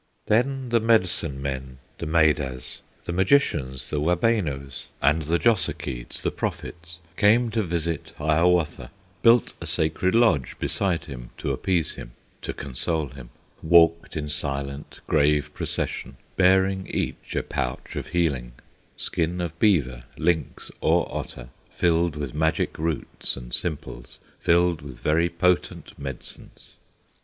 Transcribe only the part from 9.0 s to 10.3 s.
Built a Sacred